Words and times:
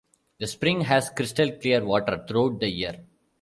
The 0.39 0.47
spring 0.47 0.81
has 0.81 1.11
crystal 1.11 1.51
clear 1.51 1.85
water 1.85 2.25
throughout 2.27 2.59
the 2.59 2.67
year. 2.71 3.05